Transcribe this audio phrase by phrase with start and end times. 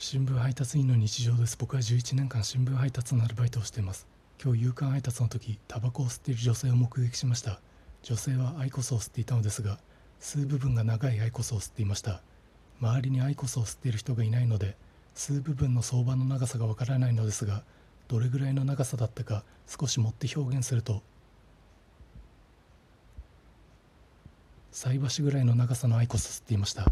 [0.00, 1.56] 新聞配達員の日常です。
[1.58, 4.06] 僕は11年間新聞配達のアルバイトをしています。
[4.40, 7.60] 今日夕刊配達の時タバコを吸っている女性を目撃しました。
[8.04, 9.80] 女性はアイコスを吸っていたのですが
[10.20, 12.22] 吸う部分が長いアイコスを吸っていました。
[12.80, 14.76] 周りにアイコスを吸っている人がいないので
[15.16, 17.64] 吸う部分の相場の長さがわからないのですが
[18.06, 21.02] どれぐらいの長さだったか少し持って表現すると
[24.70, 26.86] 菜箸ぐらいの長さのアイコスを吸っていました。